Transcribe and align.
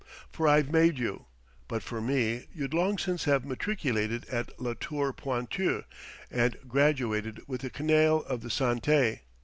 For 0.31 0.47
I've 0.47 0.71
made 0.71 0.97
you: 0.97 1.25
but 1.67 1.83
for 1.83 2.01
me 2.01 2.47
you'd 2.55 2.73
long 2.73 2.97
since 2.97 3.25
have 3.25 3.45
matriculated 3.45 4.25
at 4.29 4.59
La 4.59 4.73
Tour 4.73 5.13
Pointue 5.13 5.83
and 6.31 6.57
graduated 6.67 7.47
with 7.47 7.61
the 7.61 7.69
canaille 7.69 8.23
of 8.23 8.41
the 8.41 8.49
Santé. 8.49 9.19